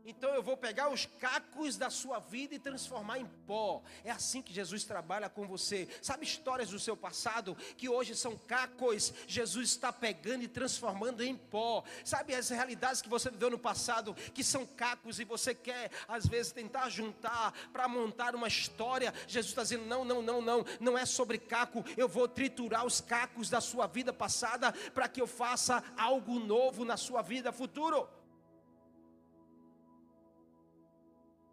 [0.08, 3.82] Então eu vou pegar os cacos da sua vida e transformar em pó.
[4.04, 5.88] É assim que Jesus trabalha com você.
[6.00, 9.12] Sabe histórias do seu passado que hoje são cacos?
[9.26, 11.82] Jesus está pegando e transformando em pó.
[12.04, 16.24] Sabe as realidades que você viveu no passado que são cacos e você quer às
[16.24, 19.12] vezes tentar juntar para montar uma história?
[19.26, 20.64] Jesus está dizendo: não, não, não, não.
[20.78, 21.84] Não é sobre caco.
[21.96, 26.84] Eu vou triturar os cacos da sua vida passada para que eu faça algo novo
[26.84, 28.08] na sua vida futuro.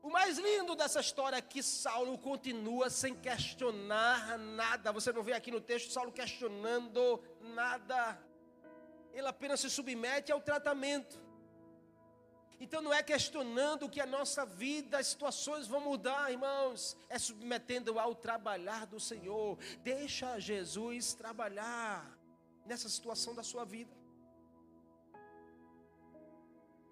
[0.04, 4.92] O mais lindo dessa história é que Saulo continua sem questionar nada.
[4.92, 8.22] Você não vê aqui no texto Saulo questionando nada.
[9.14, 11.24] Ele apenas se submete ao tratamento.
[12.60, 16.98] Então não é questionando que a nossa vida, as situações vão mudar, irmãos.
[17.08, 19.58] É submetendo ao trabalhar do Senhor.
[19.82, 22.06] Deixa Jesus trabalhar
[22.66, 24.03] nessa situação da sua vida.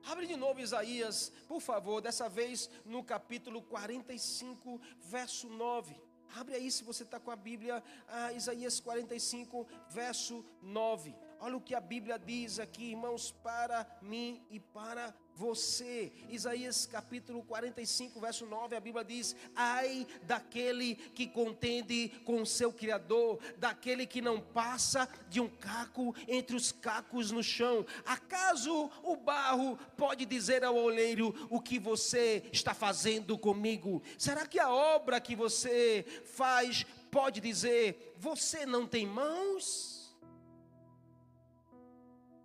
[0.06, 5.96] Abre de novo Isaías, por favor, dessa vez no capítulo 45, verso 9.
[6.36, 11.16] Abre aí se você está com a Bíblia, ah, Isaías 45, verso 9.
[11.44, 16.14] Olha o que a Bíblia diz aqui, irmãos, para mim e para você.
[16.30, 22.72] Isaías capítulo 45, verso 9, a Bíblia diz: Ai daquele que contende com o seu
[22.72, 27.88] Criador, daquele que não passa de um caco entre os cacos no chão.
[28.06, 34.04] Acaso o barro pode dizer ao oleiro o que você está fazendo comigo?
[34.16, 39.91] Será que a obra que você faz pode dizer: Você não tem mãos?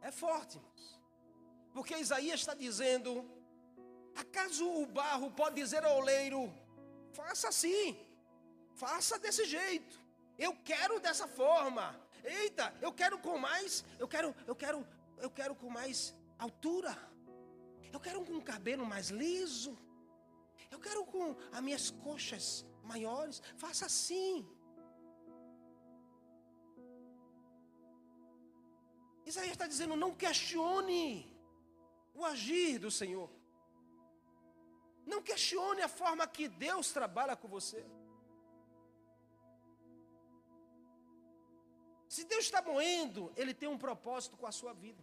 [0.08, 0.84] É forte, irmãos.
[1.74, 3.10] Porque Isaías está dizendo:
[4.14, 6.42] acaso o barro pode dizer ao oleiro,
[7.12, 7.98] faça assim,
[8.82, 10.00] faça desse jeito,
[10.38, 11.86] eu quero dessa forma.
[12.22, 14.86] Eita, eu quero com mais, eu quero, eu quero,
[15.18, 16.96] eu quero com mais altura.
[17.92, 19.76] Eu quero com um cabelo mais liso.
[20.70, 23.42] Eu quero com as minhas coxas maiores.
[23.56, 24.46] Faça assim.
[29.26, 31.04] Isaías está dizendo: não questione
[32.14, 33.28] o agir do Senhor.
[35.04, 37.84] Não questione a forma que Deus trabalha com você.
[42.08, 45.02] Se Deus está moendo, Ele tem um propósito com a sua vida.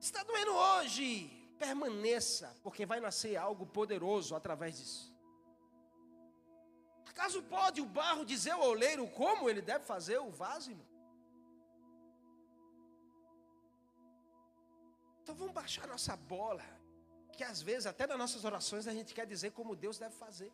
[0.00, 5.18] Está doendo hoje, permaneça, porque vai nascer algo poderoso através disso.
[7.06, 10.70] Acaso pode o barro dizer ao oleiro como ele deve fazer o vaso?
[15.28, 16.64] Então vamos baixar nossa bola,
[17.34, 20.50] que às vezes até nas nossas orações a gente quer dizer como Deus deve fazer.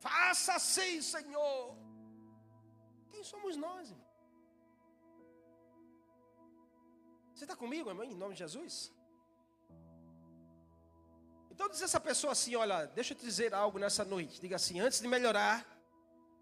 [0.00, 1.76] Faça assim, Senhor.
[3.10, 4.08] Quem somos nós, irmão?
[7.34, 8.90] Você está comigo, irmão, em nome de Jesus?
[11.50, 14.40] Então diz essa pessoa assim, olha, deixa eu te dizer algo nessa noite.
[14.40, 15.66] Diga assim, antes de melhorar,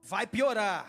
[0.01, 0.87] vai piorar.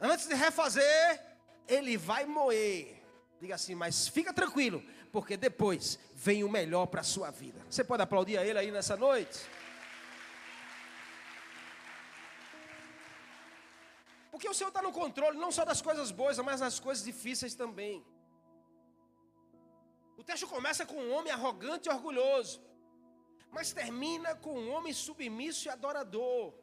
[0.00, 1.22] Antes de refazer,
[1.68, 3.04] ele vai moer.
[3.38, 4.82] Diga assim, mas fica tranquilo,
[5.12, 7.60] porque depois vem o melhor para a sua vida.
[7.68, 9.38] Você pode aplaudir a ele aí nessa noite?
[14.30, 17.54] Porque o Senhor está no controle, não só das coisas boas, mas das coisas difíceis
[17.54, 18.02] também.
[20.16, 22.62] O texto começa com um homem arrogante e orgulhoso,
[23.50, 26.54] mas termina com um homem submisso e adorador.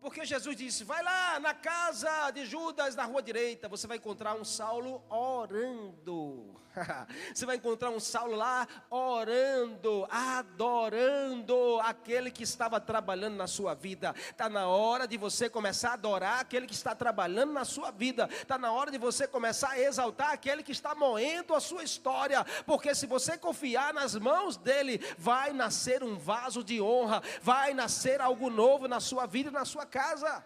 [0.00, 4.34] Porque Jesus disse: vai lá na casa de Judas, na rua direita, você vai encontrar
[4.34, 6.60] um Saulo orando.
[7.34, 14.14] Você vai encontrar um Saulo lá orando, adorando aquele que estava trabalhando na sua vida.
[14.30, 18.28] Está na hora de você começar a adorar aquele que está trabalhando na sua vida.
[18.30, 22.44] Está na hora de você começar a exaltar aquele que está moendo a sua história.
[22.64, 28.20] Porque se você confiar nas mãos dele, vai nascer um vaso de honra, vai nascer
[28.20, 30.44] algo novo na sua vida e na sua casa.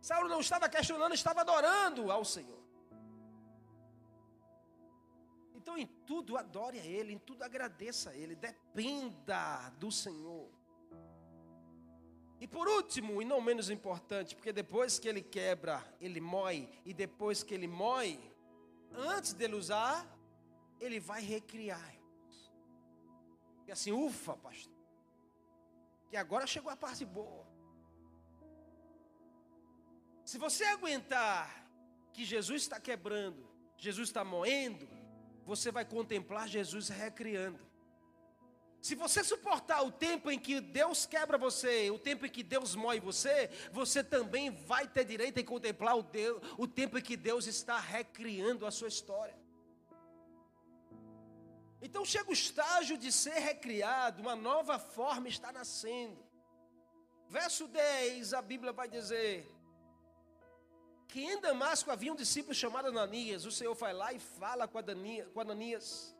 [0.00, 2.60] Saulo não estava questionando, estava adorando ao Senhor.
[5.54, 10.48] Então, em tudo, adore a Ele, em tudo, agradeça a Ele, dependa do Senhor.
[12.40, 16.94] E por último, e não menos importante, porque depois que ele quebra, ele mói, e
[16.94, 18.18] depois que ele mói,
[18.94, 20.06] antes dele usar,
[20.80, 21.94] ele vai recriar.
[23.66, 24.79] E assim, ufa, pastor.
[26.10, 27.46] Que agora chegou a parte boa.
[30.24, 31.66] Se você aguentar
[32.12, 33.48] que Jesus está quebrando,
[33.78, 34.88] Jesus está moendo,
[35.46, 37.60] você vai contemplar Jesus recriando.
[38.80, 42.74] Se você suportar o tempo em que Deus quebra você, o tempo em que Deus
[42.74, 47.16] moe você, você também vai ter direito em contemplar o, Deus, o tempo em que
[47.16, 49.39] Deus está recriando a sua história.
[51.82, 56.22] Então chega o estágio de ser recriado, uma nova forma está nascendo.
[57.28, 59.50] Verso 10, a Bíblia vai dizer:
[61.10, 63.44] que em Damasco havia um discípulo chamado Ananias.
[63.44, 64.78] O Senhor vai lá e fala com,
[65.32, 66.14] com Ananias.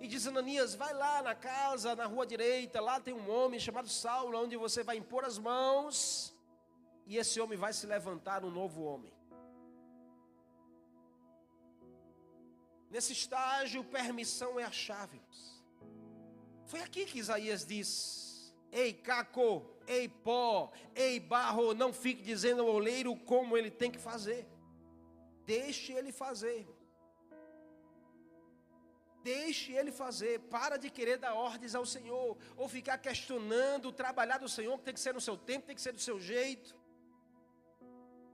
[0.00, 3.88] E diz Ananias: vai lá na casa, na rua direita, lá tem um homem chamado
[3.88, 6.34] Saulo, onde você vai impor as mãos,
[7.06, 9.12] e esse homem vai se levantar um novo homem.
[12.90, 15.20] Nesse estágio, permissão é a chave.
[16.66, 22.68] Foi aqui que Isaías diz: Ei, Caco, ei pó, ei barro, não fique dizendo ao
[22.68, 24.46] oleiro como ele tem que fazer.
[25.46, 26.68] Deixe ele fazer.
[29.22, 30.40] Deixe ele fazer.
[30.40, 32.36] Para de querer dar ordens ao Senhor.
[32.56, 35.82] Ou ficar questionando trabalhar do Senhor, que tem que ser no seu tempo, tem que
[35.82, 36.78] ser do seu jeito.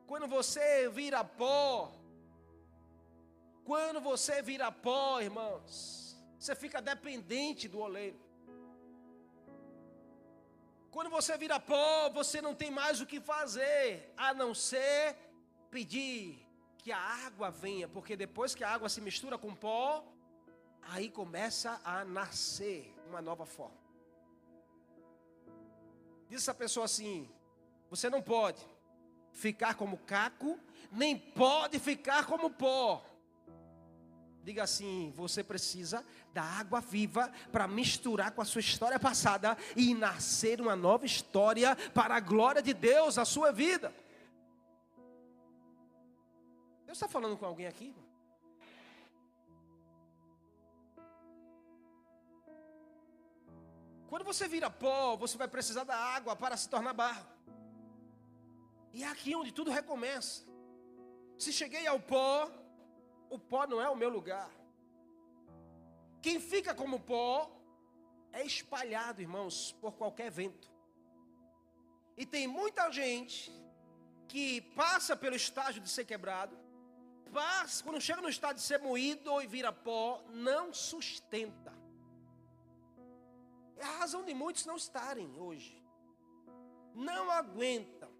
[0.06, 1.92] Quando você vira pó,
[3.66, 8.20] quando você vira pó, irmãos, você fica dependente do oleiro.
[10.92, 15.16] Quando você vira pó, você não tem mais o que fazer, a não ser
[15.68, 16.38] pedir
[16.78, 20.04] que a água venha, porque depois que a água se mistura com pó,
[20.82, 23.76] aí começa a nascer uma nova forma.
[26.28, 27.28] Diz essa pessoa assim:
[27.90, 28.64] você não pode
[29.32, 30.58] ficar como caco,
[30.92, 33.04] nem pode ficar como pó.
[34.46, 39.92] Diga assim: você precisa da água viva para misturar com a sua história passada e
[39.92, 43.92] nascer uma nova história para a glória de Deus, a sua vida.
[46.84, 47.92] Deus está falando com alguém aqui?
[54.08, 57.26] Quando você vira pó, você vai precisar da água para se tornar barro.
[58.92, 60.44] E é aqui onde tudo recomeça.
[61.36, 62.48] Se cheguei ao pó,
[63.30, 64.50] o pó não é o meu lugar.
[66.22, 67.50] Quem fica como pó
[68.32, 70.70] é espalhado, irmãos, por qualquer vento.
[72.16, 73.52] E tem muita gente
[74.28, 76.56] que passa pelo estágio de ser quebrado,
[77.32, 81.72] passa, quando chega no estado de ser moído e vira pó, não sustenta.
[83.76, 85.82] É a razão de muitos não estarem hoje.
[86.94, 88.10] Não aguentam.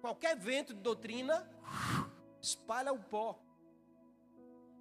[0.00, 1.48] Qualquer vento de doutrina
[2.40, 3.40] espalha o pó.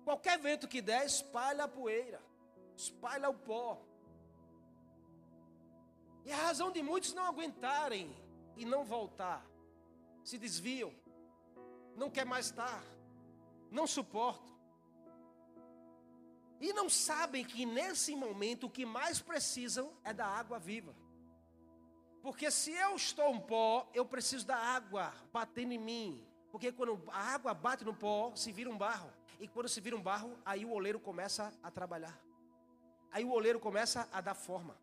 [0.06, 2.22] Qualquer vento que der, espalha a poeira,
[2.78, 3.82] espalha o pó.
[6.24, 8.16] E a razão de muitos não aguentarem
[8.56, 9.43] e não voltar,
[10.24, 10.93] se desviam,
[11.95, 12.84] não quer mais estar,
[13.72, 14.53] não suportam.
[16.62, 20.95] E não sabem que nesse momento o que mais precisam é da água viva.
[22.22, 26.28] Porque se eu estou um pó, eu preciso da água batendo em mim.
[26.51, 29.12] Porque quando a água bate no pó, se vira um barro.
[29.39, 32.19] E quando se vira um barro, aí o oleiro começa a trabalhar.
[33.11, 34.77] Aí o oleiro começa a dar forma.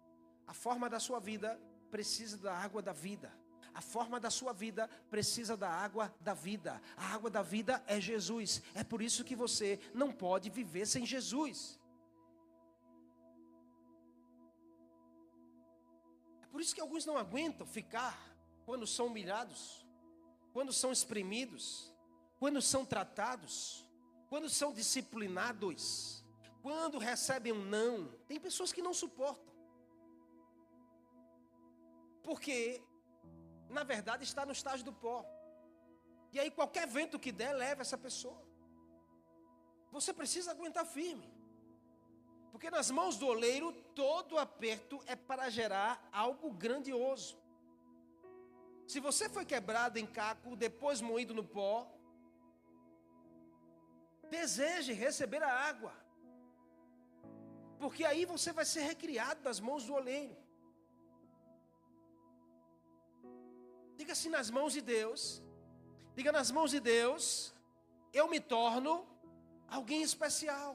[0.47, 3.33] A forma da sua vida precisa da água da vida.
[3.75, 6.81] A forma da sua vida precisa da água da vida.
[6.97, 8.63] A água da vida é Jesus.
[8.75, 11.81] É por isso que você não pode viver sem Jesus.
[16.43, 18.31] É por isso que alguns não aguentam ficar
[18.67, 19.87] quando são humilhados,
[20.53, 21.93] quando são exprimidos,
[22.39, 23.82] quando são tratados,
[24.33, 25.83] quando são disciplinados,
[26.63, 29.53] quando recebem um não, tem pessoas que não suportam.
[32.23, 32.57] Porque
[33.73, 35.25] na verdade, está no estágio do pó.
[36.33, 38.41] E aí, qualquer vento que der, leva essa pessoa.
[39.91, 41.29] Você precisa aguentar firme.
[42.51, 47.39] Porque nas mãos do oleiro, todo aperto é para gerar algo grandioso.
[48.87, 51.91] Se você foi quebrado em caco, depois moído no pó,
[54.39, 55.93] deseje receber a água.
[57.83, 60.37] Porque aí você vai ser recriado nas mãos do oleiro.
[63.99, 65.23] Diga assim nas mãos de Deus.
[66.17, 67.25] Diga nas mãos de Deus,
[68.21, 68.93] eu me torno
[69.77, 70.73] alguém especial.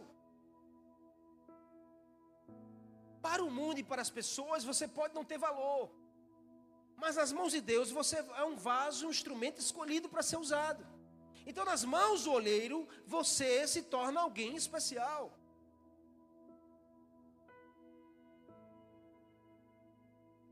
[3.27, 5.83] Para o mundo e para as pessoas, você pode não ter valor.
[7.03, 10.83] Mas nas mãos de Deus, você é um vaso, um instrumento escolhido para ser usado.
[11.49, 15.31] Então, nas mãos do oleiro, você se torna alguém especial.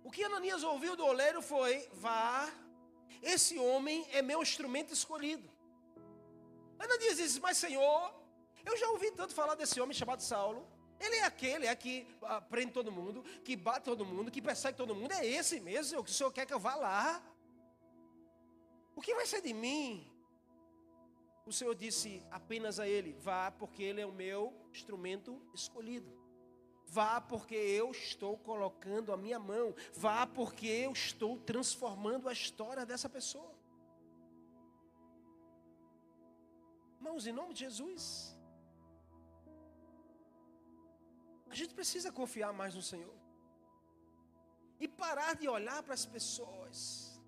[0.01, 2.49] O que Ananias ouviu do oleiro foi: vá,
[3.21, 5.49] esse homem é meu instrumento escolhido.
[6.79, 8.13] Ananias disse: Mas Senhor,
[8.63, 10.65] eu já ouvi tanto falar desse homem chamado Saulo.
[10.97, 12.07] Ele é aquele, é que
[12.49, 15.11] prende todo mundo, que bate todo mundo, que persegue todo mundo.
[15.11, 17.21] É esse mesmo que o Senhor quer que eu vá lá.
[18.95, 20.14] O que vai ser de mim?
[21.45, 26.11] O Senhor disse apenas a ele: Vá, porque ele é o meu instrumento escolhido.
[26.87, 29.75] Vá, porque eu estou colocando a minha mão.
[29.93, 33.53] Vá, porque eu estou transformando a história dessa pessoa.
[36.95, 38.35] Irmãos, em nome de Jesus.
[41.49, 43.15] A gente precisa confiar mais no Senhor.
[44.79, 47.19] E parar de olhar para as pessoas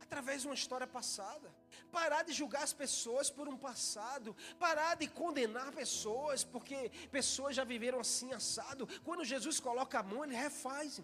[0.00, 1.61] através de uma história passada.
[1.90, 4.36] Parar de julgar as pessoas por um passado.
[4.58, 8.88] Parar de condenar pessoas porque pessoas já viveram assim assado.
[9.04, 11.02] Quando Jesus coloca a mão, ele refaz.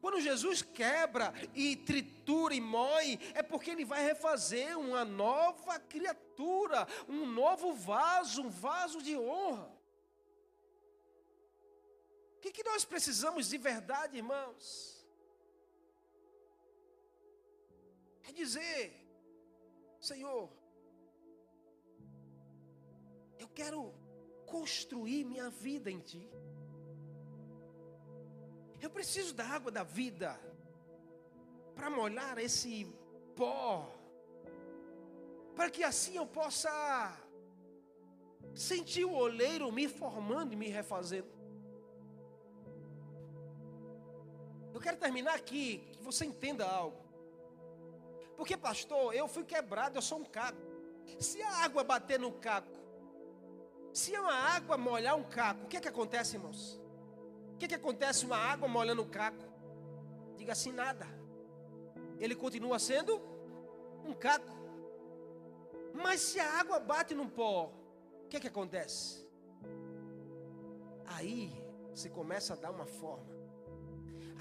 [0.00, 6.86] Quando Jesus quebra e tritura e moe, é porque ele vai refazer uma nova criatura,
[7.08, 9.76] um novo vaso, um vaso de honra.
[12.36, 14.97] O que, que nós precisamos de verdade, irmãos?
[18.28, 18.92] É dizer,
[19.98, 20.50] Senhor,
[23.38, 23.94] eu quero
[24.44, 26.30] construir minha vida em Ti.
[28.80, 30.38] Eu preciso da água da vida
[31.74, 32.86] para molhar esse
[33.34, 33.90] pó,
[35.56, 36.70] para que assim eu possa
[38.54, 41.32] sentir o oleiro me formando e me refazendo.
[44.74, 47.07] Eu quero terminar aqui, que você entenda algo.
[48.38, 50.62] Porque, pastor, eu fui quebrado, eu sou um caco.
[51.18, 52.78] Se a água bater no caco,
[53.92, 56.80] se uma água molhar um caco, o que é que acontece, irmãos?
[57.54, 59.44] O que é que acontece uma água molhando um caco?
[60.36, 61.04] Diga assim, nada.
[62.20, 63.20] Ele continua sendo
[64.04, 64.56] um caco.
[65.92, 67.72] Mas se a água bate no pó,
[68.24, 69.28] o que é que acontece?
[71.06, 71.52] Aí
[71.92, 73.26] você começa a dar uma forma.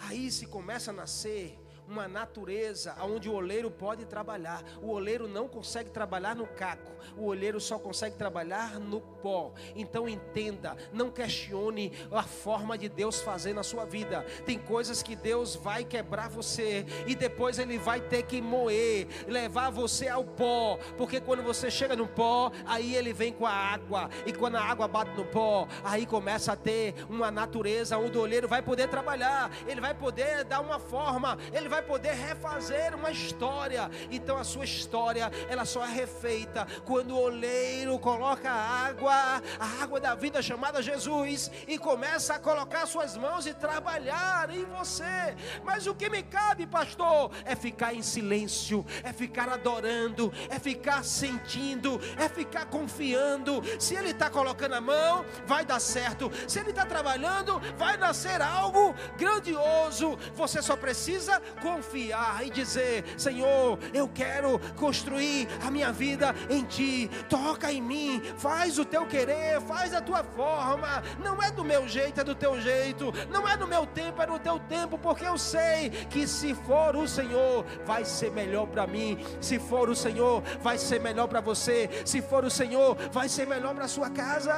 [0.07, 4.63] Aí se começa a nascer uma natureza onde o oleiro pode trabalhar.
[4.81, 9.53] O oleiro não consegue trabalhar no caco, o oleiro só consegue trabalhar no pó.
[9.75, 14.25] Então entenda, não questione a forma de Deus fazer na sua vida.
[14.45, 19.69] Tem coisas que Deus vai quebrar você e depois ele vai ter que moer, levar
[19.69, 24.09] você ao pó, porque quando você chega no pó, aí ele vem com a água,
[24.25, 28.21] e quando a água bate no pó, aí começa a ter uma natureza onde o
[28.21, 32.95] oleiro vai poder trabalhar, ele vai poder dar uma forma, ele vai vai poder refazer
[32.95, 33.89] uma história.
[34.09, 39.13] Então a sua história, ela só é refeita quando o oleiro coloca a água,
[39.59, 44.65] a água da vida chamada Jesus, e começa a colocar suas mãos e trabalhar em
[44.65, 45.35] você.
[45.63, 51.03] Mas o que me cabe, pastor, é ficar em silêncio, é ficar adorando, é ficar
[51.05, 53.61] sentindo, é ficar confiando.
[53.79, 56.31] Se ele está colocando a mão, vai dar certo.
[56.47, 60.17] Se ele está trabalhando, vai nascer algo grandioso.
[60.33, 67.09] Você só precisa confiar e dizer: Senhor, eu quero construir a minha vida em Ti.
[67.29, 71.03] Toca em mim, faz o teu querer, faz a tua forma.
[71.23, 73.11] Não é do meu jeito, é do teu jeito.
[73.29, 76.95] Não é do meu tempo, é do teu tempo, porque eu sei que se for
[76.95, 79.17] o Senhor, vai ser melhor para mim.
[79.41, 81.89] Se for o Senhor, vai ser melhor para você.
[82.05, 84.55] Se for o Senhor, vai ser melhor para sua casa.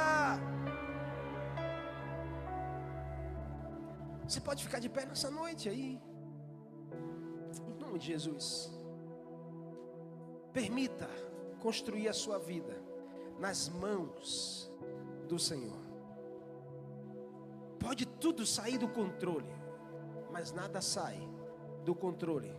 [4.26, 6.09] Você pode ficar de pé nessa noite aí
[7.90, 8.70] nome de Jesus.
[10.52, 11.08] Permita
[11.60, 12.80] construir a sua vida
[13.38, 14.70] nas mãos
[15.28, 15.80] do Senhor.
[17.78, 19.52] Pode tudo sair do controle,
[20.30, 21.18] mas nada sai
[21.84, 22.54] do controle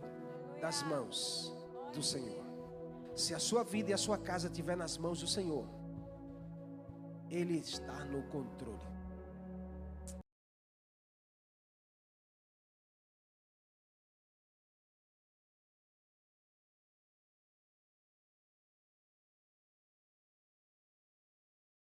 [0.60, 1.54] das mãos
[1.94, 2.42] do Senhor.
[3.14, 5.66] Se a sua vida e a sua casa estiver nas mãos do Senhor,
[7.30, 8.91] Ele está no controle.